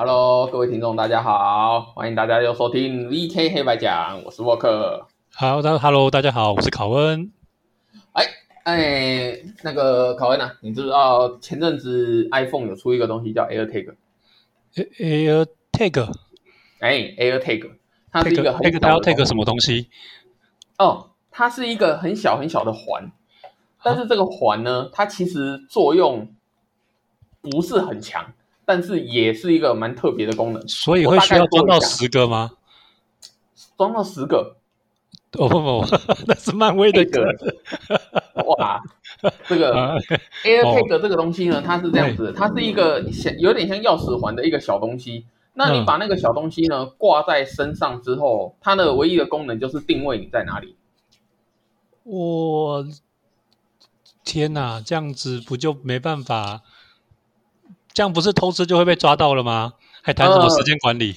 [0.00, 5.08] Hello，各位听众，大家好，欢迎大家又收听 VK 黑白讲，我是沃克。
[5.34, 7.32] 好，大 Hello，大家好，我是考恩。
[8.12, 8.24] 哎
[8.62, 16.14] 哎，那个考恩啊，你知道前阵子 iPhone 有出一个东西叫 AirTag？Air Tag，
[16.78, 17.72] 哎，AirTag，
[18.12, 19.88] 它是一个很它要的 Tag 什么东西？
[20.78, 23.10] 哦，它是一个很小很小的环，
[23.82, 26.32] 但是这个环呢，它其实作用
[27.40, 28.32] 不是很强，
[28.68, 32.50] 但是也是一个蛮特别的功能，所以会需要装到十个吗？
[33.78, 34.56] 装到十个，
[35.38, 35.86] 哦不不，
[36.28, 37.24] 那是漫威的歌。
[38.58, 38.78] 哇，
[39.46, 39.96] 这个啊
[40.44, 45.24] AirTag 这个东西呢，它是这样子的，它是一个像有点像钥匙环的一个小东西。
[45.54, 50.76] 那你嗯把那个小东西呢挂在身上之后，它的唯一的功能就是定位你在哪里。
[52.04, 52.86] 我
[54.22, 56.60] 天哪，这样子不就没办法？
[57.98, 59.72] 这样不是偷吃就会被抓到了吗？
[60.02, 61.16] 还谈什么时间管理？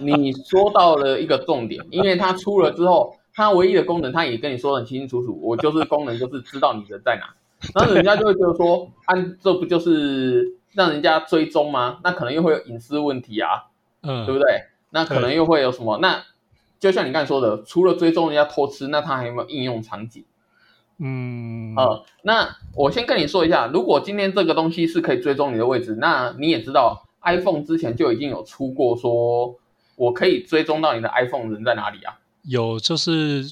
[0.00, 7.34] 你说到了一个重点，因为它出了之后，它唯一的功能，它也跟你说得很清清楚楚，我就是功能就是知道你人在哪，
[7.78, 11.98] 然后人家就会觉得说，按、这不就是让人家追踪吗？
[12.02, 13.64] 那可能又会有隐私问题啊，
[14.00, 14.62] 嗯对不嗯，对？
[14.88, 15.98] 那可能又会有什么？
[15.98, 16.24] 那
[16.80, 20.24] 就像你刚才说的，除了追踪人家偷吃，那它还有没有应用场景？
[20.98, 29.56] 嗯，呃，那我先跟你说一下，如果今天这个东西是可以追踪你的位置，那你也知道，iPhone 之前就已经有出过说，
[29.96, 32.18] 我可以追踪到你的 iPhone 人在哪里啊？
[32.42, 33.44] 有就是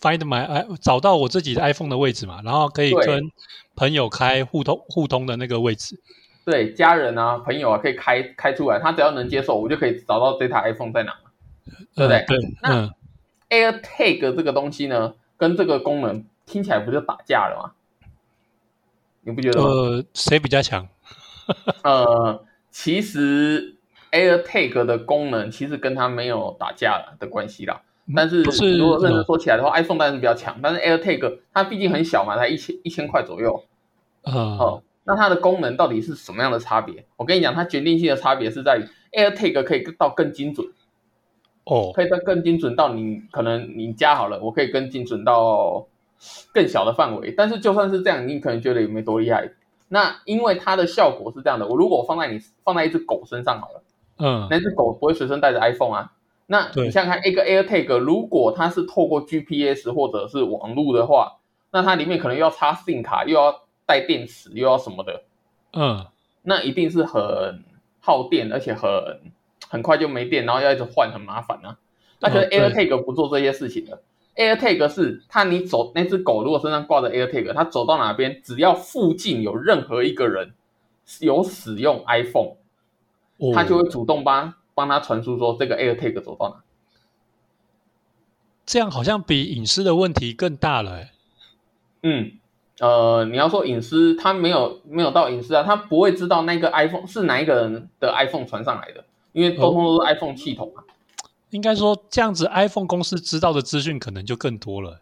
[0.00, 3.30] find my i 找到我自己的 iPhone 的位置嘛，然后可以跟
[3.76, 5.98] 朋友开互通互通的那个位置。
[6.44, 11.14] 对，家人啊、朋友啊，可以开开出来，他只要能接受，我就可以找到这台 iPhone 在哪。
[11.94, 12.94] 对不对嗯对，那嗯
[13.48, 17.72] ，AirTag 这个东西呢，跟这个功能听起来不就打架了吗？
[19.22, 19.66] 你不觉得吗？
[19.68, 20.86] 呃，谁比较强？
[21.82, 23.76] 呃，其实
[24.12, 27.82] AirTag 的功能其实跟它没有打架的关系啦。
[28.14, 28.42] 但是
[28.76, 33.64] 如果认真嗯说起来的话、i p h o n e 当然是比较强，但是 AirTag 它毕竟很小嘛，才一千一千块左右
[34.22, 34.82] 呃，哦。
[35.06, 37.04] 那它的功能到底是什么样的差别？
[37.16, 38.84] 我跟你讲，它决定性的差别是在于
[39.18, 40.66] AirTag 可以到更精准，
[41.64, 45.86] 哦，可以到更精准到你可能你加好了，我可以更精准到
[46.52, 47.32] 更小的范围。
[47.36, 49.50] 但是就算是这样，你可能觉得也没多厉害。
[49.88, 53.82] 那因为它的效果是这样的，我如果放在你放在一只狗身上好了。
[54.18, 56.12] 嗯，那只狗不会随身带着 iPhone 啊。
[56.46, 61.38] 那你想想看，一个 AirTag 如果它是透过 GPS 或者是网络的话，
[61.72, 65.22] 那它里面可能又要插 SIM 卡，又要带电池，又要什么的，
[65.72, 66.06] 嗯，
[66.42, 67.64] 那一定是很
[67.98, 68.90] 耗电，而且很
[69.68, 71.76] 很快就没电，然后要一直换，很麻烦啊。
[72.20, 74.00] 那可是哦对 AirTag 不做这些事情的。
[74.36, 80.54] AirTag 是它，你走那只狗如果身上挂着 AirTag，它走到哪边，只要附近有任何一个人
[81.20, 82.56] 有使用 iPhone，
[83.38, 86.64] 哦它就会主动帮帮他传输说这个 AirTag 走到哪。
[88.66, 91.10] 这样好像比隐私的问题更大了欸。
[92.02, 92.32] 嗯，
[92.80, 100.82] 呃，你要说隐私，它没有没有到隐私啊，它不会知道那个 iPhone 是哪一个人的 iPhone 传上来的，因为通通都是 iPhone 系统啊。
[101.54, 105.00] 应该说，这样子 iPhone 公司知道的资讯可能就更多了。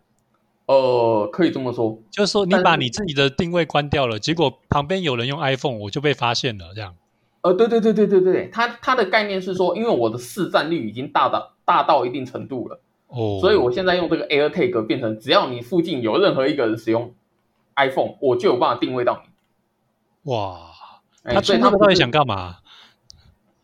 [0.67, 1.99] 呃，可以这么说。
[2.11, 6.75] 就是说，你把你自己的定位关掉了，结果旁边有人用 iPhone，我就被发现了。
[6.75, 6.95] 这样，
[7.41, 17.15] 呃，对对对对对对，它它的概念是说，因为我的市占率已经大到大到一定程度了，哦，所以我现在用这个 AirTag 变成，只要你附近有任何一个人使用
[17.77, 20.31] iPhone，我就有办法定位到你。
[20.31, 20.71] 哇，
[21.23, 22.59] 哎他出这个到底想干嘛？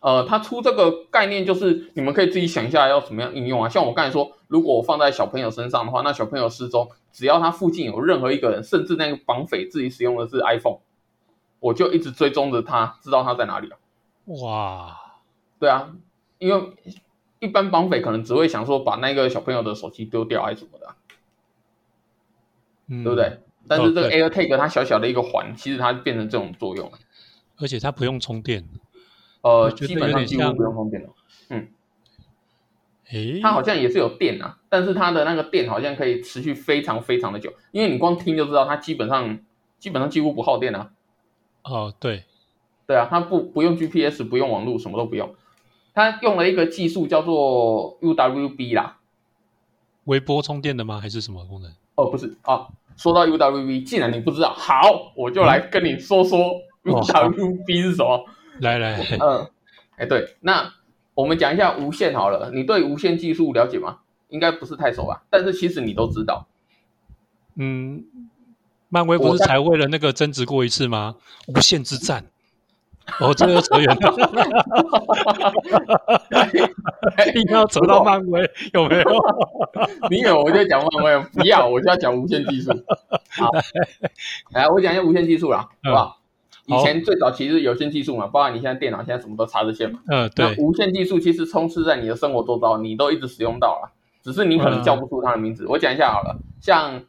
[0.01, 3.69] 呃，它出这个概念就是你们可以自己想一下要怎么样应用啊。
[3.69, 10.79] 像我刚才说，如果我放在小朋友身上的话，那小朋友失踪，只要他附近有任何一个人，甚至那个绑匪自己使用的是 iPhone，
[11.59, 13.79] 我就一直追踪着他，知道他在哪里啊。
[14.27, 15.01] 哇，
[15.59, 15.93] 对啊，
[16.39, 16.73] 因为
[17.41, 20.97] 一般绑匪可能只会想说把那个小朋友的手机丢掉还是什么的啊、
[22.87, 23.41] 嗯对不对？？
[23.67, 26.99] 但是这个 AirTag 它小小的一个环，其实它变成这种作用了。
[27.59, 28.65] 而且它不用充电。
[29.49, 31.09] 呃，基本上几乎不用充电了。
[33.11, 39.39] 诶，它好像也是有电啊，但是它的那个电好像可以持续非常非常的久，因为你光听就知道它基本上
[39.79, 40.91] 基本上几乎不耗电啊。
[41.65, 42.25] 哦，对，
[42.87, 45.35] 对啊，它不不用 GPS，不用网络，什么都不用。
[45.95, 48.99] 它用了一个技术叫做 UWB 啦。
[50.05, 51.01] 微波充电的吗？
[51.01, 51.73] 还是什么功能？
[51.95, 52.69] 哦，不是啊，
[52.99, 56.39] 说到 UWB，既然你不知道，好，我就来跟你说说
[56.85, 58.27] UWB 是什么。
[58.61, 59.49] 来来， 嗯，
[59.97, 60.73] 哎，对，那
[61.15, 62.51] 我们讲一下无线好了。
[62.53, 63.99] 你对无线技术了解吗？
[64.29, 66.47] 应该不是太熟吧，但是其实你都知道。
[67.57, 68.05] 嗯，
[68.89, 71.17] 漫威不是才为了那个争执过一次吗？
[71.47, 72.25] 无限之战。
[73.21, 74.13] 哦，这个又扯远了，
[77.35, 78.43] 一定要扯到漫威，
[78.75, 79.05] 有没有？
[80.11, 82.71] 你有我就讲漫威，不要我就要讲无线技术。
[83.31, 83.51] 好，
[84.53, 86.21] 来我讲一下无线技术啦，好不好？
[86.69, 90.01] 以前最早其实有线技术嘛，包括你现在电脑现在什么都插着线嘛。
[90.09, 90.55] 嗯，对。
[90.59, 93.93] 无线技术其实充斥在你的生活周遭，你都一直使用到了，
[94.23, 95.67] 只是你可能叫不出它的名字。
[95.67, 97.03] 我讲一下好了，像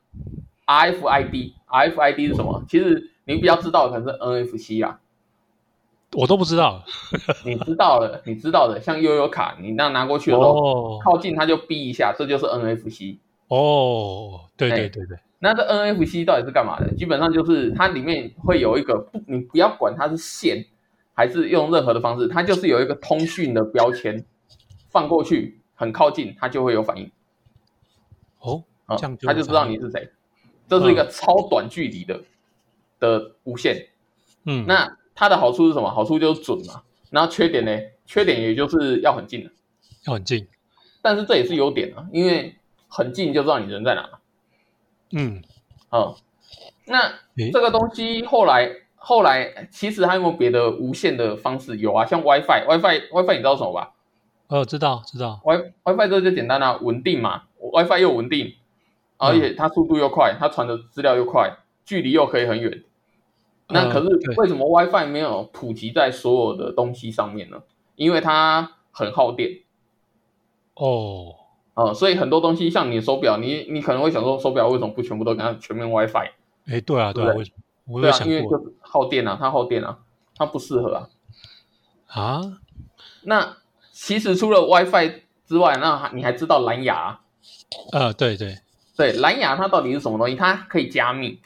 [0.65, 2.63] RFID，RFID 是什么？
[2.69, 4.99] 其实你比较知道的可能是 NFC 啊。
[6.13, 6.83] 我都不知道，
[7.45, 13.17] 你知道的， 你知道的，像悠悠卡，你那拿过去的时候，靠近它就哔一下，这就是 NFC。
[13.49, 15.17] 哦，对对对对。
[15.39, 16.93] 那这 NFC 到底是干嘛的？
[16.95, 20.65] 基本上就是它里面会有一个不，你不要管它是线
[21.13, 24.25] 还是用任何的方式，它就是有一个通讯的标签，
[24.89, 27.11] 放过去很靠近，它就会有反应。
[28.39, 28.63] 哦，
[28.97, 30.09] 这样它就知道你是谁。
[30.67, 32.21] 这是一个超短距离的
[32.99, 33.87] 的无线。
[34.45, 34.95] 嗯，那。
[35.21, 35.89] 它的好处是什么？
[35.91, 36.81] 好处就是准嘛。
[37.09, 37.77] 然后缺点呢？
[38.05, 39.51] 缺点也就是要很近了，
[40.05, 40.47] 要很近。
[41.01, 42.55] 但是这也是优点啊，因为
[42.87, 44.09] 很近就知道你人在哪。
[45.11, 45.41] 嗯，
[45.89, 46.17] 好。
[46.85, 47.13] 那
[47.53, 51.77] 这个东西后来后来其实还有没有别的无线的方式？
[51.77, 53.93] 有啊，像 WiFi，WiFi，WiFi 你知道什么吧？
[54.47, 55.39] 哦，知道知道。
[55.43, 57.43] Wi WiFi 这就简单啦，稳定嘛。
[57.59, 58.55] WiFi 又稳定，
[59.17, 62.83] 而且它速度又快，它传的资料又快，距离又可以很远。
[63.67, 64.07] 那可是
[64.37, 67.61] 为什么 WiFi 没有普及在所有的东西上面呢？
[67.95, 69.59] 因为它很耗电。
[70.73, 71.35] 哦，
[71.73, 76.31] 呃，所以很多东西像你的手表，你你可能会想说，手表为什么不全部都给它全面 WiFi？
[76.67, 77.33] 哎，对啊，对啊，
[77.85, 79.99] 我对啊，因为就耗电啊，它耗电啊，
[80.35, 81.09] 它不适合啊。
[82.07, 82.41] 啊？
[83.23, 83.57] 那
[83.91, 87.19] 其实除了 WiFi 之外，那你还知道蓝牙？
[87.91, 88.57] 呃，对对
[88.97, 90.35] 对，蓝牙它到底是什么东西？
[90.35, 91.39] 它可以加密。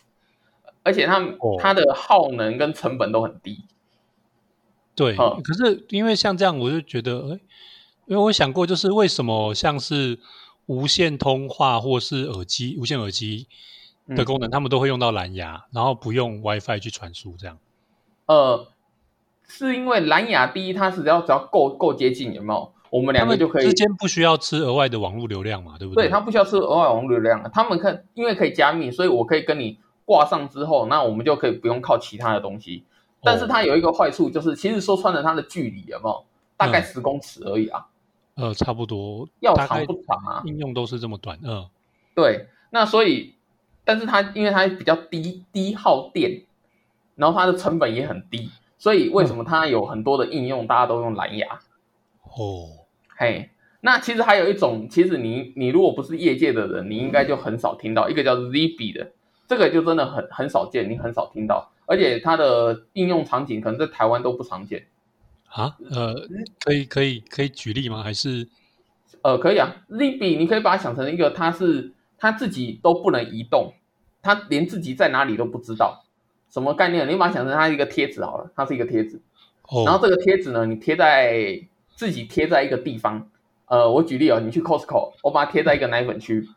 [0.85, 1.25] 而且它
[1.59, 3.63] 它的耗能跟成本都很低，
[4.95, 5.15] 对。
[5.15, 7.39] 可是因为像这样，我就觉得，哎，
[8.05, 10.19] 因为我想过，就是为什么像是
[10.65, 13.47] 无线通话或是耳机、无线耳机
[14.09, 17.57] 的功能，他们都会用到蓝牙，然后不用 WiFi 去传输这样。
[18.25, 18.67] 呃，
[19.47, 22.71] 是因为蓝牙第一，它是只要只要够够接近，有没有？
[22.89, 26.06] 我们两个就可以之间不需要吃额外的网络流量嘛，对不对？
[26.06, 29.79] 对，它不需要吃额外网络流量，他们可因为可以加密，所以我可以跟你。
[30.06, 32.83] 挂上之后，那我们就可以不用靠其他的东西。
[33.21, 36.25] 但是它有一个坏处，就是其实说穿了，它的距离有没有
[36.57, 37.85] 大概十公尺而已啊？
[38.35, 40.41] 呃，差不多，要长不长啊？
[40.45, 41.39] 应用都是这么短。
[41.44, 41.68] 嗯，
[42.15, 42.47] 对。
[42.71, 43.35] 那所以，
[43.85, 46.44] 但是它因为它比较低低耗电，
[47.15, 48.50] 然后它的成本也很低，
[48.80, 51.59] 所以为什么它有很多的应用，大家都用蓝牙？
[52.24, 53.51] 哦，嘿，
[53.81, 59.12] 那其实还有一种，其实你你如果不是业界的人，你应该就很少听到一个叫 ZB 的。
[59.45, 64.88] 这个就真的很很少见，你很少听到，而且它的应用场景可能在台湾都不常见
[65.53, 65.77] 啊。
[65.89, 66.13] 呃，
[66.63, 68.03] 可以可以可以举例吗？
[68.03, 68.47] 还是
[69.21, 69.75] 呃，可以啊。
[69.89, 73.73] Libby，你可以把它想成一个，它是它自己都不能移动，
[74.21, 76.03] 它连自己在哪里都不知道，
[76.50, 77.07] 什么概念？
[77.07, 79.21] 你把它想成它一个贴纸好了，它是一个贴纸。
[79.69, 79.83] 哦。
[79.85, 81.61] 然后这个贴纸呢，你贴在
[81.95, 83.29] 自己贴在一个地方。
[83.65, 86.47] 呃，我举例哦，你去 Costco，我把它贴在一个奶粉区。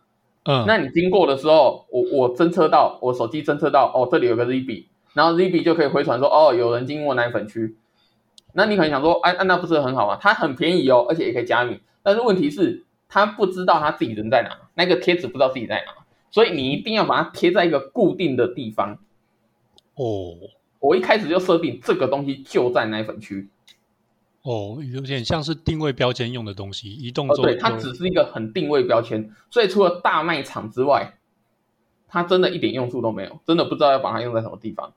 [0.45, 7.77] 嗯，那你经过的时候，我我侦测到，我手机侦测到，哦，这里有个 ZB，然后 ZB 就可以回传说，哦，有人经过奶粉区。
[8.57, 10.19] 那你可能想说，哎，那不是很好吗？
[10.19, 11.79] 它很便宜哦，而且也可以加密。
[12.03, 15.93] 但是问题是，他不知道他自己人在哪，那个贴纸不知道自己在哪，
[16.31, 18.99] 所以你一定要把它贴在一个固定的地方。
[19.95, 20.35] 哦，
[20.79, 23.49] 我一开始就设定这个东西就在奶粉区。
[24.43, 27.29] 哦，有点像是定位标签用的东西，移动。
[27.29, 31.15] 哦，对，它只是一个很定位标签，所以除了大卖场之外，
[32.09, 34.95] 它真的一点用处都没有，真的不知道要把它用在什么地方。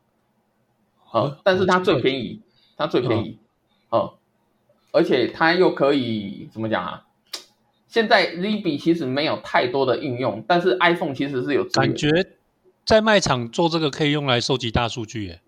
[1.12, 2.41] 啊，但是它最便宜，
[2.77, 3.39] 它最便宜，
[3.89, 4.13] 哦，
[4.91, 7.05] 而且它又可以怎么讲啊？
[7.88, 11.63] 现在 ZB 其实没有太多的应用，但是 iPhone 其实是有。
[11.65, 12.10] 感觉
[12.86, 15.41] 在卖场做这个可以用来收集大数据，耶。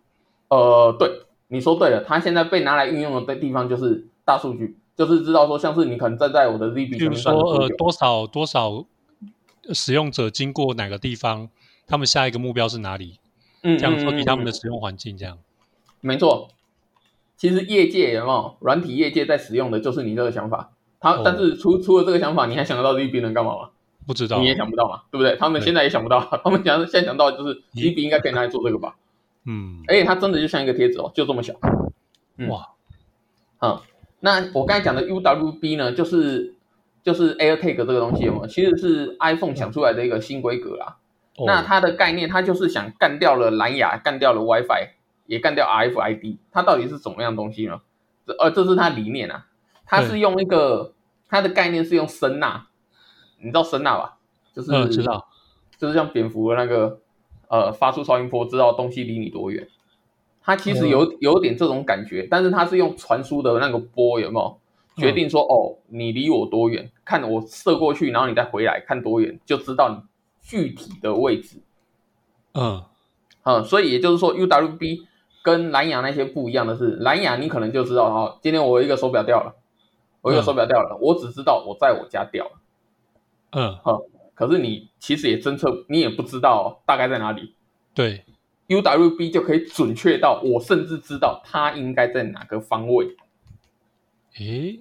[0.50, 1.26] 呃，对。
[1.54, 8.86] 你说对了，它现在被拿来运用的地方就是大数据，就是知道说，像是你可能站在我的 ZB 比如说呃多少多少
[9.74, 11.50] 使用者经过哪个地方，
[11.86, 13.20] 他们下一个目标是哪里？
[13.64, 15.38] 嗯，这样收集他们的使用环境，这样。
[16.00, 16.50] 没错，
[17.42, 23.70] 其实业界有没有软体业界在使用的就是你这个想法，他但是除除了这个想法，你还想得到 ZB 能干嘛吗？
[24.06, 25.36] 不知道，你也想不到嘛，对不对？
[25.38, 28.96] 他们现在也想不到， 他们想现在想到就是 ZB 应该可以拿来做这个吧。
[29.48, 31.56] 嗯，而且它真的就像一个贴纸哦，就这么小。
[32.48, 32.68] 哇，
[33.62, 33.80] 嗯，
[34.20, 36.54] 那我刚才讲的 UWB 呢，就是
[37.02, 38.46] 就是 AirTag 这个东西有？
[38.46, 40.98] 其实是 iPhone 想出来的一个新规格啦。
[41.48, 44.90] 那它的概念，它就是想干掉了蓝牙，干掉了 WiFi，
[45.32, 47.80] 也干掉 RFID，它到底是怎么样东西呢？
[48.28, 49.48] 这呃，这是它理念啊，
[49.86, 50.94] 它是用一个
[51.30, 52.64] 它的概念是用声呐，
[53.40, 54.18] 你知道声呐吧？
[54.54, 55.30] 就是知道，
[55.78, 57.00] 就是像蝙蝠的那个
[57.48, 59.66] 呃发出超音波，知道东西离你多远。
[60.42, 64.60] 它其实有有点这种感觉，但是它是用传输的那个波，有没有
[64.98, 66.92] 决定说哦，你离我多远？
[67.06, 69.98] 看我射过去，然后你再回来看多远，就知道你
[70.42, 71.62] 具体的位置。
[72.54, 72.84] 嗯
[73.44, 75.06] 嗯，所以也就是说，UWB
[75.44, 79.56] 跟蓝牙那些不一样的是，蓝牙你可能就知道哦，今天我一个手表掉了，
[80.22, 82.52] 我一个手表掉了，我只知道我在我家掉了。
[83.52, 84.02] 嗯，好，
[84.34, 87.56] 可是你其实也侦测，你也不知道大概在哪里。
[87.94, 88.26] 对。
[88.68, 93.18] UWB 就可以准确到，我甚至知道它应该在哪个方位。
[94.38, 94.80] 诶，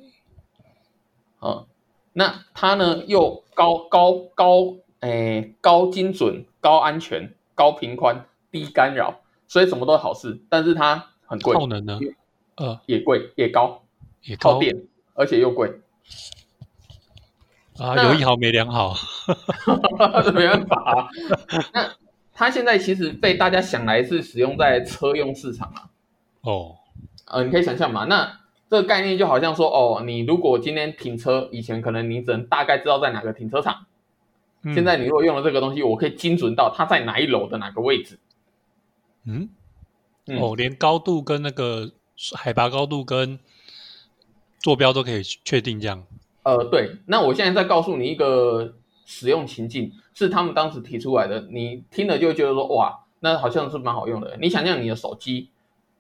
[1.41, 1.67] 啊，
[2.13, 10.41] 那它呢又高高高，诶，高精准、高安全、高频宽、低干扰，所以什么都是好事。
[10.49, 11.99] 但是它很贵，耗能呢？
[12.55, 13.83] 呃，也贵，也高，
[14.23, 14.77] 也高电，
[15.15, 15.81] 而且又贵。
[17.79, 18.95] 啊，有一好没两好，
[20.33, 21.11] 没办法。
[21.75, 21.91] 那。
[22.33, 25.91] 它现在其实被大家想来是使用在车用市场啊。
[26.41, 26.77] 哦，
[27.27, 28.41] 呃，你可以想象嘛，那
[28.71, 33.85] 这个概念就好像说，哦，你如果今天停车，以前可能你只能大概知道在哪个停车场，
[34.73, 38.19] 现在你如果用了这个东西，我可以精准到它在哪一楼的哪个位置。
[39.25, 39.49] 嗯，
[40.27, 41.91] 哦，连高度跟那个
[42.35, 43.39] 海拔高度跟
[44.59, 46.05] 坐标都可以确定这样。
[46.43, 48.75] 呃，对，那我现在再告诉你一个
[49.05, 49.93] 使用情境。
[50.13, 54.37] 是他们当时提出来的，你听了就觉得说哇，那好像是蛮好用的。
[54.39, 55.49] 你想象你的手机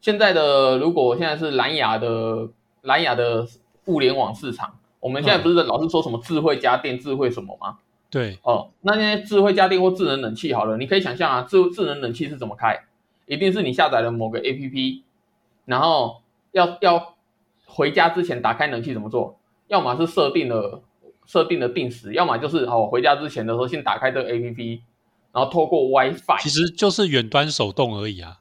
[0.02, 2.50] 现在的，如果现在是蓝牙的
[2.82, 3.46] 蓝牙的
[3.86, 7.78] 物联网市场，我们现在不是老是说什么智慧家电、智慧什么吗？
[8.10, 12.78] 对，哦，那那些智慧家电或智能冷气好了，你可以想象啊，智智能冷气是怎么开？
[13.30, 15.02] 一定是你下载了某个 APP，
[15.64, 16.20] 然后
[16.50, 17.14] 要要
[17.64, 19.38] 回家之前打开冷气怎么做？
[19.68, 20.82] 要么是设定了。
[21.26, 24.82] 设定的定时，要么就是哦，回家之前的时候先打开这个 A P P，
[25.30, 28.38] 然后透过 WiFi，其实就是远端手动而已啊。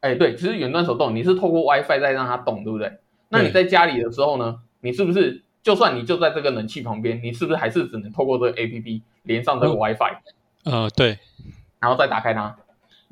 [0.00, 2.90] 哎，对，其实远端手动，你是透过 WiFi 再让它动，对不对？
[3.28, 10.16] 那你在家里的时候呢，你是不是就算你就在这个冷气旁边，你是不是还是只能透过这个 A P P 连上这个 WiFi？
[10.64, 11.18] 呃，对，
[11.80, 12.56] 然后再打开它。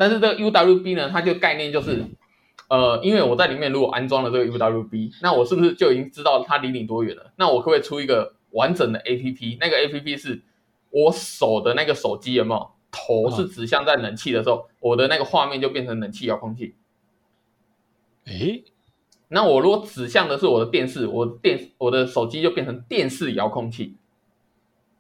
[0.00, 2.06] 但是这个 U W B 呢，它就概念就是，
[2.70, 7.32] 呃，因为我在里面如果安装了这个 U W B，那我是不是就已经知道它离你多远了？
[7.36, 8.32] 那我可不可以出一个？
[8.52, 10.42] 完整的 A P P，那个 A P P 是
[10.90, 16.74] 我手的那个手机有没有头是指向在冷气的时候，我的那个画面就变成冷气遥控器。
[18.24, 18.64] 诶，
[19.28, 23.94] 那我如果指向的是我的电视，我电我的手机就变成电视遥控器，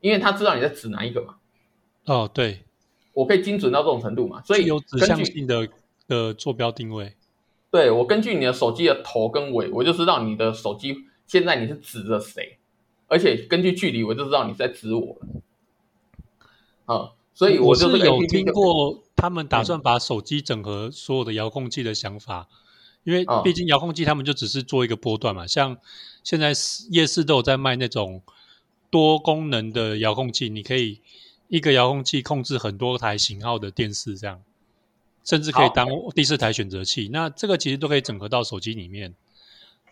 [0.00, 1.34] 因为他知道你在指哪一个嘛。
[2.04, 2.66] 哦，对，
[3.12, 5.68] 我可以精准到这种程度嘛，所以有指向性的
[6.06, 7.14] 的坐标定位。
[7.70, 12.58] 对，我根据你的手机的头跟尾，我就知道你的手机现在你是指着谁。
[13.06, 15.26] 而且根据距离，我就知道你在指我了。
[16.84, 22.48] 啊，所以我就是有听过他们打算把手机整合所有的遥控器的想法，
[23.02, 25.44] 因为毕竟遥控器他们就只是做一个波段嘛。
[25.44, 25.76] 像
[26.22, 26.52] 现在
[26.90, 28.22] 夜市都有在卖那种
[28.90, 31.00] 多功能的遥控器，你可以
[31.50, 34.40] 一个遥控器控制很多台型号的电视，这样
[35.22, 37.10] 甚至可以当第四台选择器。
[37.12, 39.14] 那这个其实都可以整合到手机里面，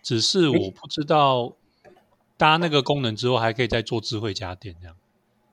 [0.03, 1.53] 只是我不知道。
[2.41, 4.95] 搭那个功能之后，还可以再做智慧家电这样。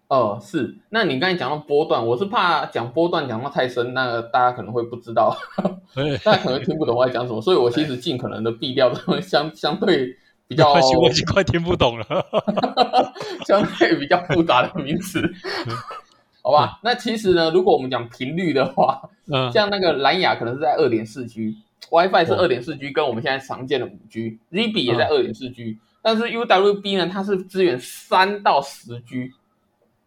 [0.07, 0.77] 哦，是。
[0.89, 5.35] 那你刚才讲到波段，我是怕讲波段讲到太深，那大家可能会不知道，
[6.23, 10.15] 大家可能听不懂我在讲什么，所以我其实尽可能的避掉这种相相对
[10.47, 12.05] 比较，我已经快听不懂了，
[13.47, 15.21] 相对比较复杂的名词，
[16.43, 16.79] 好吧？
[16.83, 25.79] 那其实呢，如果我们讲频率的话，嗯，像那个蓝牙可能是在二点四 G，WiFi 是二点四 G，跟我们现在常见的五 G，ZB 也在二点四 G。
[26.03, 29.31] 但是 UWB 呢，它是支援三到十 G，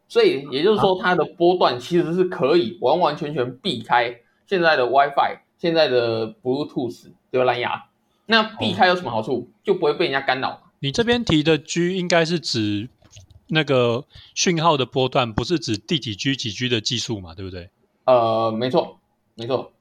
[0.06, 4.14] 所以也就是说，它的波段其实是可以完完全全避开
[4.46, 7.87] 现在的 WiFi、现在的 Bluetooth 就蓝牙。
[8.28, 9.50] 那避开有什么好处？
[9.64, 10.62] 就不会被人家干扰。
[10.78, 12.88] 你这边提的 G 应该是指
[13.48, 14.04] 那个
[14.34, 17.34] 讯号的波段，不是指第几 G 几 G 的技术嘛？
[17.34, 17.70] 对不对？
[18.04, 18.98] 呃，没错，
[19.34, 19.72] 没错。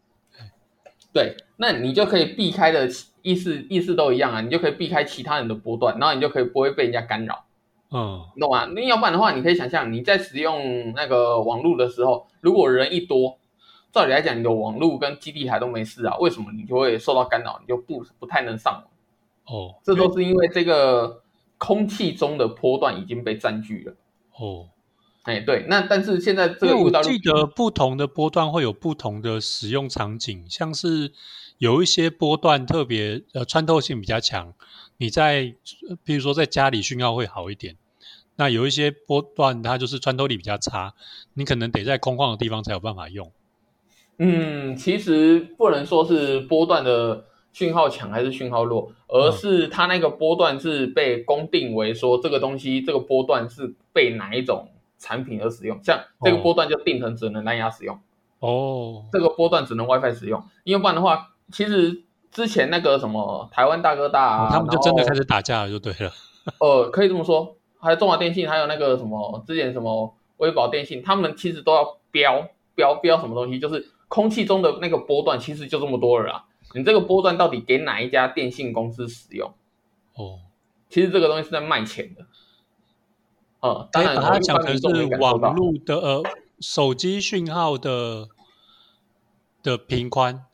[1.13, 2.89] 对，那你就可以避开的。
[3.24, 7.44] 意思意思都一样啊，你就可以避开其他人的波段，然后你就可以不会被人家干扰，
[7.92, 8.63] 嗯，懂吗？
[8.68, 13.38] 那要不然的话，你可以想象你在使用那个网络的时候，如果人一多，
[13.98, 18.84] 照理来讲，你的网络跟基地台都没事啊，为什么你就会受到干扰，你就不不太能上网？
[19.46, 21.24] 哦，这都是因为这个
[21.58, 23.96] 空气中的波段已经被占据了。
[24.38, 24.70] 哦，
[25.24, 31.12] 哎，对，那但是现在这个我记得不同的波段会有不同的使用场景，像是。
[31.60, 34.54] 有一些波段特别呃穿透性比较强，
[34.98, 35.56] 你在
[36.04, 37.77] 比如说在家里讯号会好一点。
[38.36, 40.94] 那有一些波段它就是穿透力比较差，
[41.34, 43.32] 你可能得在空旷的地方才有办法用。
[44.20, 58.00] 嗯，其实不能说是波段的讯号强还是讯号弱，而是它那个波段是被公定为说这个东西这个波段是被哪一种产品而使用，像这个波段就定成只能蓝牙使用。
[58.40, 66.12] 哦，这个波段只能 WiFi 使用，因为不然的话，其实之前那个什么台湾大哥大，他们就真的开始打架了，就对了。
[66.62, 67.56] 呃，可以这么说。
[67.80, 76.46] 还有中华电信，还有那个什么之前什么微保电信，他们其实都要标标标什么东西，就是空气中的那个波段，其实就这么多了啊。
[76.74, 79.54] 你这个波段到底给哪一家电信公司使用？
[80.16, 80.40] 哦，
[80.90, 82.26] 其实这个东西是在卖钱的。
[83.60, 86.24] 呃，当然它讲的是网络的呃
[86.60, 88.28] 手机讯号的
[89.64, 90.46] 的频宽。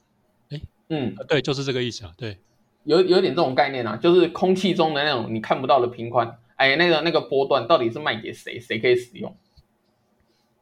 [0.50, 2.14] 哎，嗯，对，就是这个意思啊。
[2.18, 2.40] 对，
[2.84, 6.40] 有有点这种概念啊，就是空气中的那种你看不到的频宽。
[6.56, 8.60] 哎，那个那个波段到底是卖给谁？
[8.60, 9.36] 谁可以使用？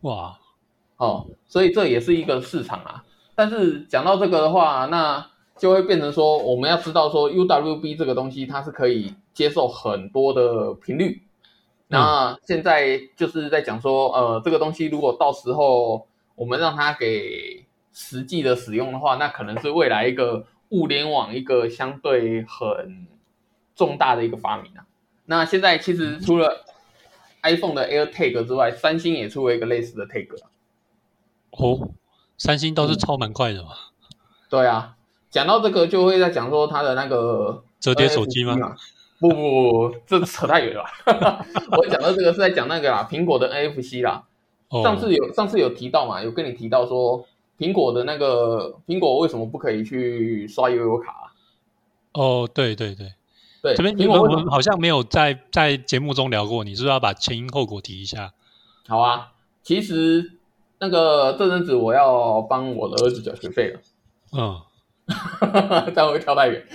[0.02, 0.40] 哇，
[1.02, 3.04] 哦，所以这也是一个市场啊。
[3.34, 5.26] 但是讲到这个的话，那
[5.58, 11.24] 就会变成说，我们要知道说，UWB 这个东西它是可以接受很多的频率。
[11.88, 23.08] 那现在就是在讲说，呃，这个东西如果到时候我们让它给实际的使用的话，那可能是未来一个物联网一个相对很
[23.74, 24.86] 重大的一个发明啊。
[25.26, 26.64] 那现在其实除了
[27.42, 30.28] iPhone 的 AirTag 之外，三星也出了一个类似的 Tag。
[31.52, 31.90] 哦，
[32.38, 33.70] 三星倒是超蛮快的嘛。
[34.50, 34.96] 对啊，
[35.30, 38.56] 讲到这个就会在讲说它的那个折叠手机吗？
[39.20, 40.84] 不不不，这扯太远了。
[41.78, 44.24] 我讲到这个是在讲那个啦，苹果的 NFC 啦。
[44.84, 47.26] 上次有上次有提到嘛，有跟你提到说
[47.60, 51.34] 苹果的那个苹果为什么不可以去刷悠游卡？
[52.14, 53.14] 哦，对对对。
[53.62, 58.34] 对，这边因为我们好像没有在在节目中聊过，你是不是要把前因后果提一下？
[58.88, 60.32] 好啊，其实
[60.82, 63.80] 那个这阵子我要帮我的儿子缴学费了。
[64.34, 64.60] 嗯，
[65.94, 66.66] 这样会跳太远。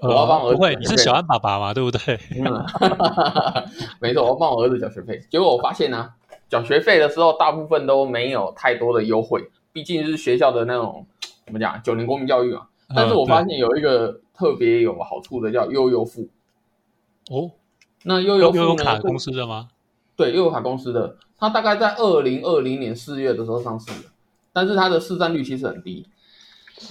[0.00, 0.56] 我要帮我儿子。
[0.56, 1.74] 不会，你是小安爸爸嘛？
[1.74, 2.16] 对不对？
[4.00, 5.20] 没错，我要帮我儿子缴学费。
[5.28, 6.10] 结果我发现呢，
[6.48, 11.04] 缴学费的时候大部分都没有太多的优惠，毕竟是学校的那种
[11.44, 12.68] 怎么讲九年公民教育嘛。
[12.94, 16.28] 但是我发现有一个特别有好处的，叫悠游付。
[17.32, 17.50] 哦，
[18.04, 19.70] 那悠游悠游卡公司的吗？
[20.16, 24.08] 对，悠游卡公司的，它大概在二零二零年四月的时候上市的，
[24.52, 26.06] 但是它的市占率其实很低。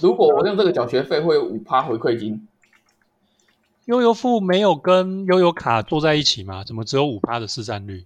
[0.00, 2.46] 如果我用这个缴学费，会有五趴回馈金。
[3.86, 6.64] 悠游付没有跟悠游卡做在一起吗？
[6.64, 8.04] 怎么只有五趴的市占率？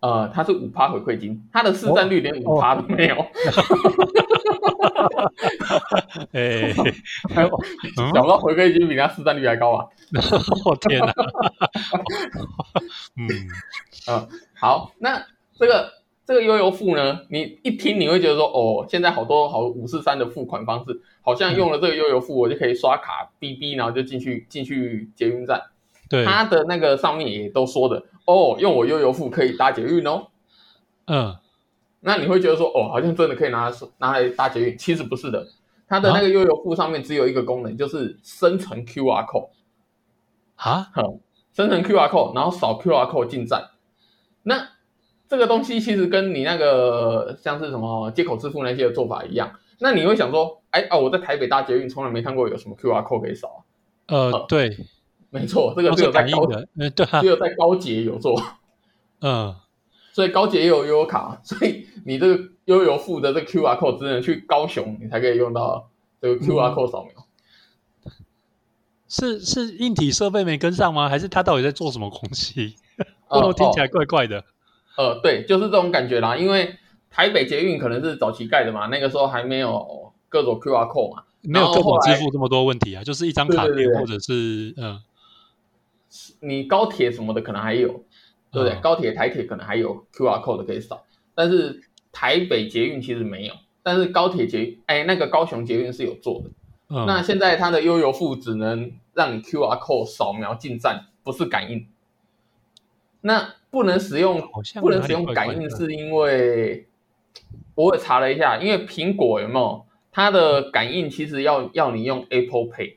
[0.00, 3.16] 呃，它是五趴回馈金，它的市占率连五趴都没有。
[6.32, 9.86] 哎，想不到回馈金比他市占率还高啊！
[10.64, 11.12] 我天哪！
[13.16, 13.28] 嗯
[14.08, 15.24] 嗯，好，那
[15.58, 15.92] 这个
[16.26, 17.20] 这个悠游付呢？
[17.30, 25.62] 你一听你会觉得说，哦，现在好多好五四三的付款方式，好像用了这个悠游付，我就可以刷卡 BB，，然后就进去进去捷运站。
[26.08, 28.02] 对，它的那个上面也都说的。
[28.26, 30.28] 哦，用我悠游付可以搭捷运哦。
[31.06, 31.36] 嗯，
[32.04, 34.76] 那你会觉得说，哦，好像真的可以拿拿来搭捷运？
[34.76, 35.46] 其实不是的，
[35.88, 39.48] 它的那个悠游付上面只有一个功能，就是生成 QR code。
[40.56, 40.88] 啊，
[41.52, 43.70] 生成 QR code，然后扫 QR code 进站。
[44.42, 44.68] 那
[45.28, 49.52] 这个东西其实跟你那个像是什么接口支付那些的做法一样。
[49.80, 53.64] 那你会想说，哎哦，我在台北搭捷运，从来没看过有什么 QR code 可以扫。
[54.08, 54.76] 呃，对。
[55.30, 58.40] 没错，这个只有在高的，嗯，对，只有在高捷有做，
[59.20, 59.52] 嗯，
[60.14, 65.90] 所以高捷也有悠游卡， 所以你这个悠游付的这 QR code 只能去高雄，你才可以用到
[66.22, 67.26] 这个 QR code 扫描。
[69.08, 71.08] 是是硬体设备没跟上吗？
[71.08, 72.76] 还是他到底在做什么东西？
[73.26, 74.44] 哦，听起来怪怪的。
[74.96, 76.36] 呃，对，就是这种感觉啦。
[76.36, 76.76] 因为
[77.10, 85.00] 台北捷运可能是早期盖的嘛，那个时候还没有各种 QR code 嘛，没有各种支付这么多问题啊，就是一张卡片或者是嗯。
[86.38, 88.04] 你高铁什么的可能还有，
[88.54, 88.80] 对不对？
[88.80, 93.54] 高铁、台铁可能还有 QR code 可以扫，但是台北捷运其实没有。
[93.82, 96.50] 但是高铁捷，哎，那个高雄捷运是有做的。
[97.06, 101.86] 那现在它的悠游付只能让你 QR code 扫描进站，不是感应。
[103.20, 104.40] 那不能使用，
[104.80, 106.86] 不能使用感应，是因为
[107.74, 112.96] 我也查了一下，因为苹果有没有它的感应，其实要要你用 Apple Pay。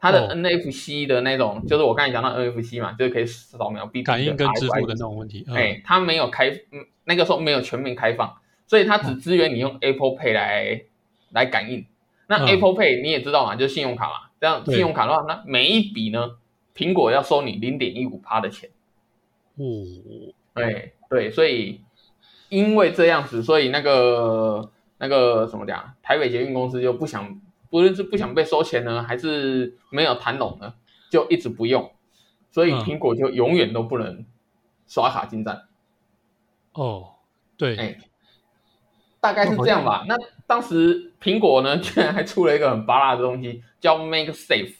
[0.00, 5.46] 它的 NFC 的那种，就是我刚才讲到 NFC 嘛，就是可以扫描 B 感应跟支付的那种问题。
[5.54, 10.82] 哎，它没有开，嗯，那个时候没有全面开放，所以它只支援你用 Apple Pay 来
[11.32, 11.84] 来感应。
[12.26, 14.14] 那 Apple Pay 你也知道嘛，就是信用卡嘛。
[14.40, 16.36] 这样信用卡的话，那每一笔呢，
[16.74, 18.70] 苹果要收你零点一五趴的钱。
[19.56, 21.82] 哦，对对，所以
[22.48, 27.38] 因为这样子，所以那个那个什么讲，台北捷运公司就不想，
[27.70, 30.74] 不论是不想被收钱呢，还是没有谈拢呢，
[31.10, 31.90] 就一直不用，
[32.50, 34.26] 所以苹果就永远都不能
[34.86, 35.68] 刷卡进站。
[36.74, 37.14] 哦，
[37.56, 37.98] 对，哎。
[39.22, 40.02] 大概是这样吧。
[40.08, 44.76] 那当时苹果呢，居然还出了一个很巴拉的东西，叫 Make Safe。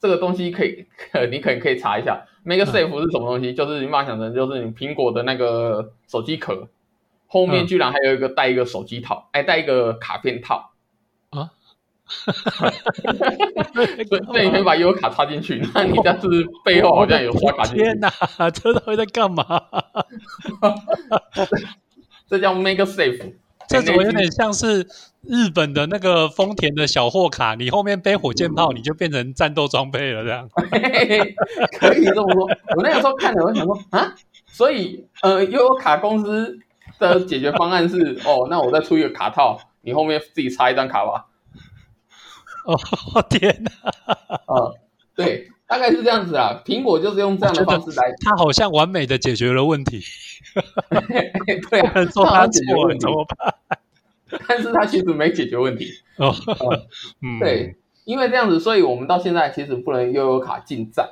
[0.00, 0.84] 这个东西可以，
[1.30, 3.54] 你可以可以查一下，Make Safe 是什么东西？
[3.54, 6.68] 就是你把它想成，就是你苹果的那个手机壳
[7.28, 10.72] 后面居然还有一个带一个手机套，哎，带一个卡片套
[11.30, 11.52] 啊。
[14.32, 17.82] 对，你可以把 U 卡插进去， 那你这是背后好像有刷卡进去。
[17.82, 18.10] 天哪，
[18.50, 19.44] 这到底在干嘛？
[22.28, 23.32] 这叫 Make Safe，
[23.68, 24.86] 这怎么有点像是
[25.22, 27.54] 日本的那个丰田的小货卡？
[27.56, 30.48] 你后面背火箭炮，你就变成战斗装备了，这样
[31.78, 32.44] 可以这么说。
[32.76, 34.14] 我那个时候看了，我想说啊，
[34.46, 36.56] 所以呃，悠游卡公司
[37.00, 41.26] 的解决方案是哦，那我再出一个卡套，你后面自己插一张卡吧。
[42.66, 43.70] 哦 天哪！
[44.46, 44.72] 啊，
[45.16, 45.48] 对。
[45.68, 50.00] 大概是这样子啊，苹果就是用这样的方式来，它好像完美的解决了问题。
[51.68, 53.52] 对啊，说它解决问题怎么办？
[54.46, 56.32] 但是它其实没解决问题哦。
[57.20, 57.74] 嗯对，
[58.04, 61.08] 因为这样子，所以我们到现在其实不能悠游卡进站。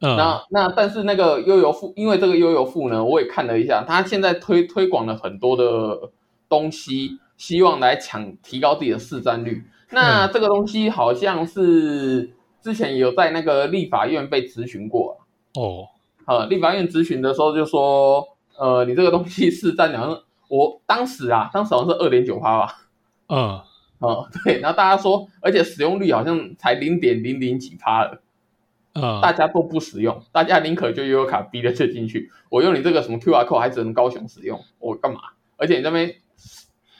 [0.00, 6.12] 嗯那那但是那个悠游付，因为这个悠游付呢，我也看了一下，它现在推推广了很多的
[6.48, 9.64] 东西，希望来抢提高自己的市占率。
[9.90, 12.34] 那这个东西好像是。
[12.60, 15.16] 之前有在那个立法院被咨询过。
[15.54, 15.86] 哦，
[16.26, 22.74] 呃，立法院咨询的时候就说，呃，你这个东西是占两，我当时啊，当时好像是二点九趴吧，
[23.28, 23.60] 嗯，
[24.00, 28.02] 哦，对，然后大家说，而且使用率好像才零点零零几趴。
[28.02, 28.20] 了，
[28.94, 35.20] 嗯，大家都不使用，大家宁可就悠游卡逼着就进去，我用你这个什么 QR code 还只能高雄使用，我干嘛？
[35.56, 36.12] 而且你那边，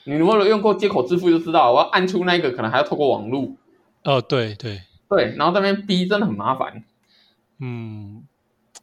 [0.09, 3.55] 你如果用过接口支付就知道，我要按出那个可能还要透过网络，
[4.05, 4.83] 哦，对对。
[5.11, 6.85] 对，然后这边逼真的很麻烦。
[7.61, 8.25] 嗯，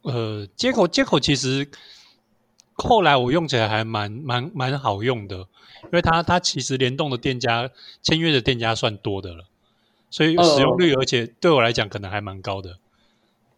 [0.02, 1.68] 呃，接口接口其实
[2.74, 5.36] 后来我用起来还蛮蛮蛮好用的，
[5.84, 7.70] 因为它它其实联动的店家
[8.02, 9.44] 签约的店家算多的了，
[10.10, 12.78] 所以使用率而且对我来讲可能还蛮高的。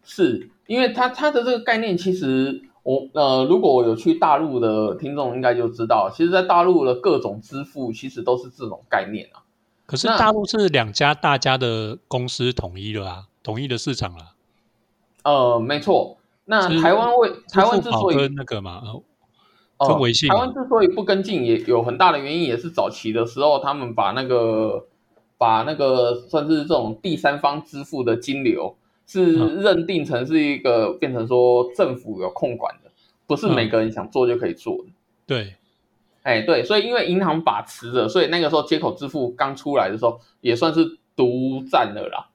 [0.04, 9.44] 是因为它它的这个概念，其实我呃，如果我有去大陆的听众应该就知道，其实，在大陆的各种支付其实都是这种概念啊。
[9.84, 14.32] 可是大陆是两家大家的公司统一了啊，统一的市场了。
[15.22, 16.16] 呃，没错。
[16.46, 18.80] 那台湾为台湾之所以跟那个嘛，
[19.86, 24.86] 跟微信，台湾之所以不跟进，也有很大的原因，也是早期的时候，他们把那个
[25.36, 28.76] 把那个算是这种第三方支付的金流，
[29.08, 32.90] 是认定成是一个变成说政府有控管的，
[33.26, 34.84] 不是每个人想做就可以做的。
[35.26, 35.54] 对。
[36.24, 42.28] 哎，对，所以因为银行把持着，所以那个时候接口支付刚出来的时候，也算是独占了啦。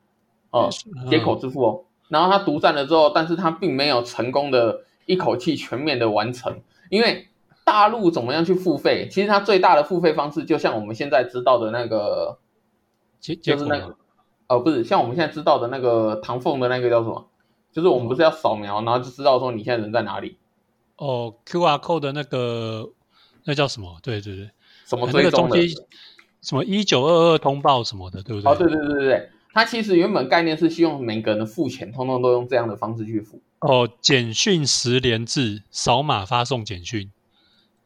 [0.50, 0.70] 哦，
[1.08, 7.28] 接口支付哦，然后它独占了之后，但是它并没有成功的一口气全面的完成，因为
[7.64, 9.08] 大陆怎么样去付费？
[9.12, 12.40] 其实它最大的付费方式，就像我们现在知道的那个，
[13.20, 13.96] 就是那个，
[14.56, 17.28] 哦，不是，像我们现在知道的那个唐凤的那个叫什么？
[17.72, 20.38] 就是我们不是要扫描，然后就知道说你现在人在哪里？
[20.98, 22.90] 哦，QR code 的那个。
[23.46, 23.98] 那叫什么？
[24.02, 24.50] 对对对，
[24.86, 25.58] 什么追踪的？
[26.42, 28.50] 什么一九二二通报什么的，对不对？
[28.50, 33.42] 哦，对对对对对，它其实原本概念是希望每个人的付钱，通通都用这样的方式去付。
[33.60, 37.12] 哦，简讯十连制，扫码发送简讯。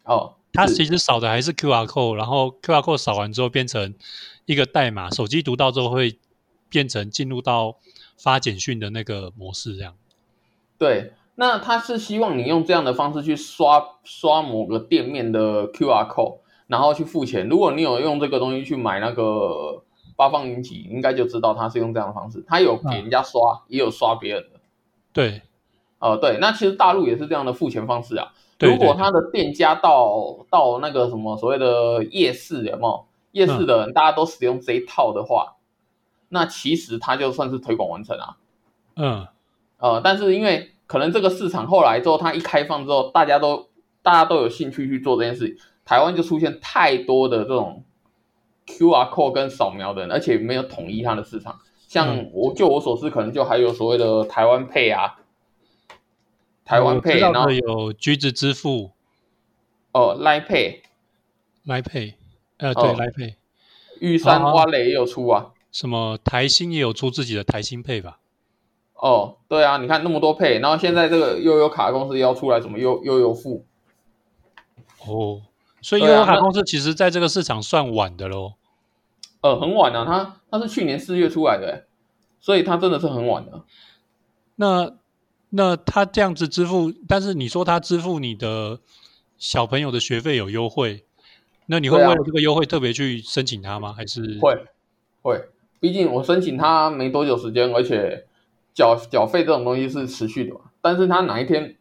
[0.03, 3.95] 哦，它其实扫的还是 QR code，然后 QR code 扫完之后变成
[4.45, 6.19] 一个代码，手机读到之后会
[6.69, 7.77] 变成进入到
[8.17, 9.95] 发简讯的那个模式，这样。
[10.77, 11.13] 对。
[11.39, 17.47] 那他是希望你用这样的方式去刷刷某个店面的 QR code，然后去付钱。
[17.47, 19.83] 如果你有用这个东西去买那个
[20.15, 22.43] 八方云集，应该就知道他是用这样的方式。
[22.47, 24.59] 他有给人家刷，也有刷别人的。
[25.13, 25.43] 对，
[25.99, 26.39] 呃，对。
[26.41, 28.33] 那其实大陆也是这样的付钱方式啊。
[28.59, 35.56] 如果他的店家到到那个什么所谓的夜市，有没有夜市的人大家都使用这一套的话，
[36.29, 38.37] 那其实它就算是推广完成啊。
[38.95, 39.27] 嗯，
[39.77, 43.69] 呃，但是因为可能这个市场后来之后，它一开放之后，大家都
[44.01, 47.83] 大家都有兴趣去做这件事，台湾就出现太多的这种
[48.65, 51.59] QR code 跟扫描的，而且没有统一它的市场。
[51.87, 55.19] 像我就我所知，可能就还有所谓的台湾配啊，
[56.65, 58.91] 台湾配，然后有橘子支付，
[59.93, 60.81] 哦，来配，
[61.63, 62.15] 来配，
[62.57, 63.37] 呃，对，来配，
[64.01, 65.53] 玉山花蕾也有出啊。
[65.77, 68.17] 什么台新也有出自己的台新配吧？
[68.95, 73.63] 哦，对啊，你看那么多配，然后现在这个悠游卡公司要出来什么悠悠游付。
[75.05, 75.43] 哦，
[75.83, 78.53] 所以悠游卡公司其实在这个市场算晚的喽。
[79.41, 81.85] 呃，很晚啊，它它是去年四月出来的，
[82.41, 83.63] 所以它真的是很晚的。
[84.55, 84.95] 那
[85.49, 88.79] 那他这样子支付，但是你说他支付你的
[89.37, 91.05] 小朋友的学费有优惠，
[91.67, 93.93] 那你会为了这个优惠特别去申请他吗？
[93.93, 94.65] 还是会
[95.21, 95.39] 会？
[95.79, 98.25] 毕竟我申请它没多久时间，而且
[98.73, 100.61] 缴缴费这种东西是持续的嘛。
[100.81, 101.75] 但是它哪一天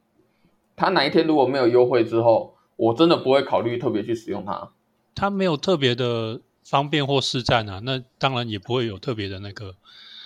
[0.76, 4.70] 它哪一天如果没有优惠之后，我真的不会考虑特别去使用它。
[5.14, 9.74] 它没有特别的方便或试战啊，那当然也不会有特别的那个。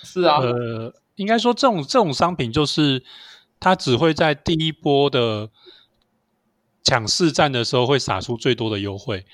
[0.02, 0.92] 是啊，呃。
[1.16, 3.02] 应该说，这种这种商品就是
[3.58, 5.50] 它只会在第一波的
[6.82, 9.26] 抢市战的时候会撒出最多的优惠，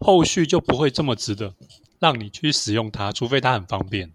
[0.00, 1.54] 后续就不会这么值得
[1.98, 4.12] 让你去使用它，除非它很方便。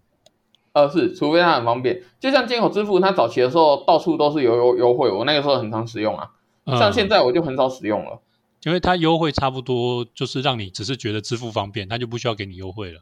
[0.72, 2.02] 呃，是，除非它很方便。
[2.18, 6.30] 就像金口支付，它早期的时候到处都是有优优惠，我那个时候很常使用啊。
[6.66, 8.20] 像现在我就很少使用了，
[8.62, 13.00] 因为它优惠差不多就是让你只是觉得支付方便，它就不需要给你优惠了。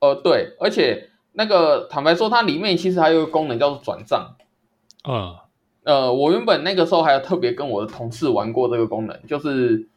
[0.00, 1.10] 呃，对，而且。
[1.36, 4.36] 那个坦白说，它里面其实还有一个功能叫做转账。
[5.02, 5.34] 嗯，
[5.82, 9.88] 呃，我原本那个时候还有特别跟我的同事玩过这个功能，就是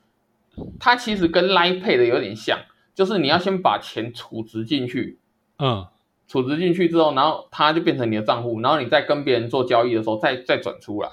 [0.79, 2.57] 它其实跟 Line Pay 的有点像，
[2.97, 5.19] 就是你要先把钱储值进去，
[5.59, 5.85] 嗯，
[6.27, 11.11] 储值进去之后，然后它就变成你的账户，然后你再跟别人做交易的时候再再转出来，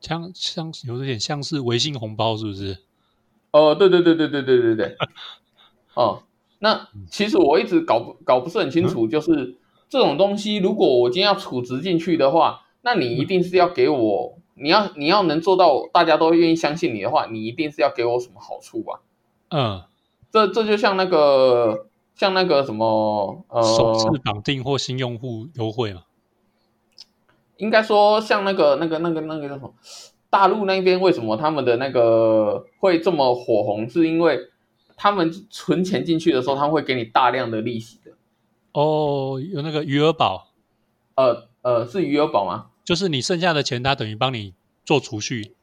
[0.00, 2.78] 像像有点像是微信红包是不是？
[3.52, 4.96] 哦，对对对对对对对对，
[5.94, 6.24] 哦，
[6.58, 9.56] 那其实我一直搞不搞不是很清楚，就是。
[9.88, 19.00] 这种东西，如果我今天要储值进去的话，那你一定是要给我，你要你要能做到大家都愿意相信你的话，你一定是要给我什么好处吧？
[19.48, 19.82] 嗯，
[20.30, 26.02] 这这就像那个像那个什么呃，首次绑定或新用户优惠嘛？
[27.56, 29.74] 应该说像那个那个那个那个叫什么？
[30.30, 33.88] 大陆那边为什么他们的那个会这么火红？
[33.88, 34.48] 是因为
[34.96, 38.12] 他们存钱进去的时候，他们会给你大量的利息的。
[38.72, 40.48] 哦，有那个余额宝，
[41.16, 42.66] 呃呃，是余额宝吗？
[42.84, 45.54] 就是你剩下的钱，他等于帮你做储蓄。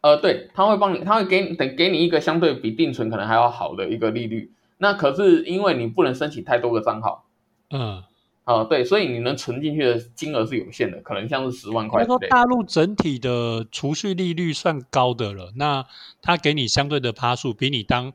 [0.00, 4.52] 呃，对，他会帮你，他会给你等给你一个相对比定存可能还要好的一个利率。
[4.78, 7.26] 那可是因为你不能申请太多个账号，
[7.70, 8.02] 嗯，
[8.44, 12.04] 啊，对，所以你能存进去的金额是有限的，可能像是十万块。
[12.04, 15.84] 说大陆整体的储蓄利率算高的了，那
[16.22, 18.12] 他给你相对的趴数，比你当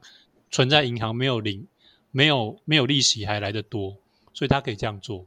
[0.49, 1.67] 存在银行没有零、
[2.11, 3.97] 没有没有利息还来得多。
[4.37, 5.25] 所以他可以这样做，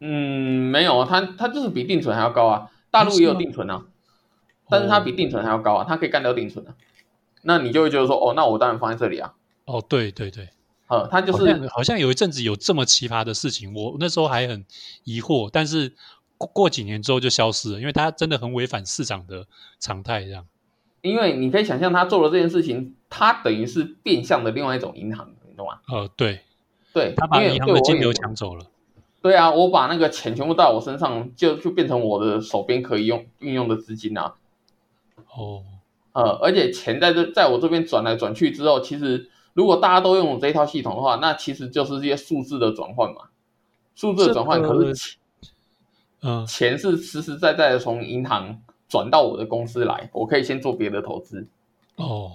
[0.00, 3.84] 嗯，没有啊，他他就是比定存还要高啊，大陆也有定存啊，
[4.68, 6.74] 但是它比定存还要高啊，它可以干掉定存啊，
[7.42, 9.34] 那你就会觉得说，哦，那我当然放在这里啊，
[9.66, 10.48] 哦，对对对，
[10.88, 14.64] 呃，它就是好像有一阵子有这么奇葩的事情，我那时候还很
[15.04, 15.92] 疑惑，但是
[16.38, 19.46] 过过几年之后就消失了，因为它真的很违反市场的
[19.78, 20.46] 常态，这样，
[21.02, 25.80] 因为你可以想象他做了这件事情，他等于是变相的另外一种银行，你懂吗？
[25.88, 26.40] 呃，对。
[26.94, 28.66] 对他把银行的金流抢走了。
[29.20, 34.34] 对啊，我把那个钱全部到我身上，就就变成我的手边可以用运用的资金啊。
[35.36, 35.62] 哦，
[36.12, 43.28] 呃，而且钱在这在我这边转来转去之后，其实如果大家都用这一套系统的话，那其实就是这些数字的转换嘛。
[43.94, 45.18] 数字的转换可是钱，
[46.22, 51.46] 嗯，钱是实实在在的从银行转到我的公司来，我可以先做别的投资。
[51.96, 52.32] 哦，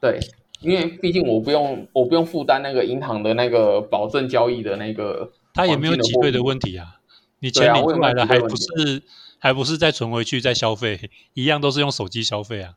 [0.00, 0.18] 对。
[0.60, 7.00] 因为毕竟我不用，我不用负担那个银行的那个保证交易的那个，他也没有挤兑的问题啊。
[7.40, 9.02] 你钱领出来了，还不是
[9.44, 12.76] 还不是再存回去再消费，一样都是用手机消费啊。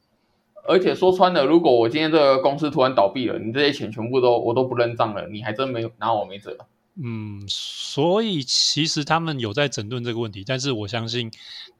[0.67, 6.57] 而且说穿了，如果我今天这个公司突然倒闭了，你这些钱全部都我都不认账了，你还真没拿我没辙。
[7.01, 11.31] 嗯，所以其实他们有在整顿这个问题，但是我相信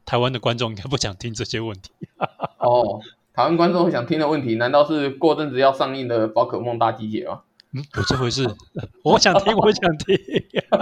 [0.06, 1.92] 台湾的观众应该不想听这些问题。
[2.60, 3.02] 哦。
[3.34, 7.42] 台湾观众想听的问题，难道是过阵子要上映的宝可梦大集结吗？
[7.74, 8.48] 嗯，有这回事？
[9.04, 10.18] 我想听，我想听。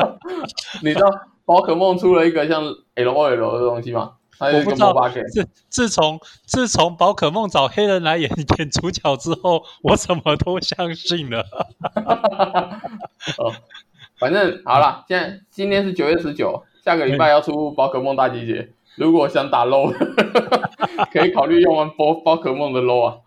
[0.84, 1.10] 你知道
[1.46, 2.64] 宝可梦出了一个像
[2.96, 4.14] L O L 的东西吗？
[4.38, 4.94] 我不知道。
[5.32, 11.46] 自自从自从宝可梦找黑人来演演主角之后，我什么都相信了。
[13.38, 13.54] 哦，
[14.20, 18.74] 反正好了，现在今天是九月十九，下个礼拜要出宝可梦大集结。
[18.96, 19.94] 如果想打 low，
[21.14, 23.18] 可以考虑用完宝宝可梦的 low 啊。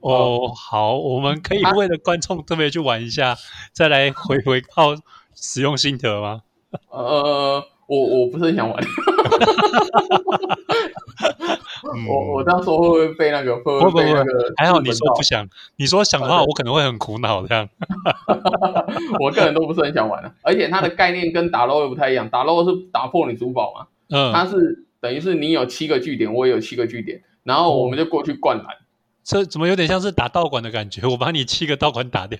[0.00, 3.36] 哦，好，我们可以为了观众特别去玩一下，
[3.72, 4.96] 再来回回报
[5.36, 6.42] 使用心得吗？
[6.90, 8.82] 呃，我我不是很想玩。
[12.08, 14.52] 我我到时候会不会被那个会不会被那个？
[14.56, 17.68] 还好你说不想，你说想的话，我可能会很苦恼这样。
[19.20, 28.66] 我个人都不是很想玩啊，而且它的 概念跟打 LO 又不太一样，打 LO 是打破你主堡嘛，嗯，它是等于是你有七个据点，我也有七个据点，然后我们就过去灌篮。
[29.24, 31.06] 这怎么有点像是打道馆的感觉？
[31.06, 32.38] 我把你七个道馆打掉。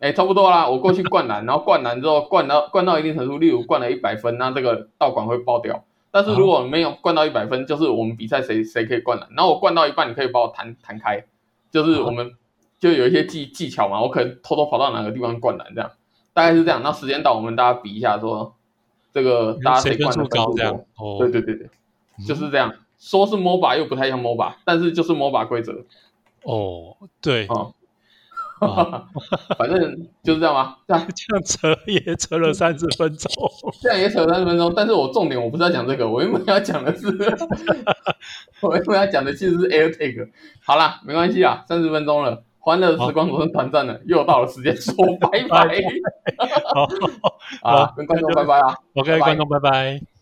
[0.00, 5.84] 哎，差不多啦，我过去灌篮，然后灌篮之后灌到灌到一定程度，例如灌了一百分，那这个道馆会爆掉。
[6.10, 9.28] 但是如果没有灌到一百分，就是我们比赛谁谁可以灌篮。
[9.36, 11.24] 然后我灌到一半，你可以把我弹弹开，
[11.70, 12.32] 就是我们
[12.78, 15.90] 就有一些技技巧嘛，我可能偷偷跑到哪个地方灌篮，这样
[16.32, 16.80] 大概是这样。
[16.82, 18.54] 那时间到，我们大家比一下，说
[19.12, 20.84] 这个大家谁灌的分数高？
[20.96, 21.68] 哦，对对对对，
[22.26, 22.72] 就是这样。
[22.98, 25.84] 说是 MOBA 又不太像 MOBA，但是就是 MOBA 规则。
[26.42, 27.72] 哦，对，哦，
[29.58, 30.76] 反正就是这样吧。
[30.86, 33.30] 这样这样扯也扯了三十分钟，
[33.82, 34.72] 这样也扯了三十分钟。
[34.74, 37.06] 但是我重点我不是要讲这个，我原本要讲的是，
[38.60, 40.28] 我原本要讲的其实是 AirTag。
[40.64, 45.82] 好啦，没关系啊，三十分钟了，欢乐时光总是短暂的，又到了时间说拜拜。
[47.62, 50.17] 好，跟观众拜拜啊！OK，观众拜拜。